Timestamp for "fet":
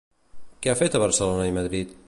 0.79-0.97